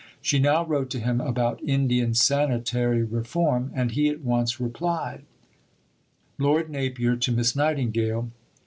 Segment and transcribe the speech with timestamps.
[0.19, 5.25] She now wrote to him about Indian sanitary reform, and he at once replied:
[6.39, 8.31] (_Lord Napier to Miss Nightingale.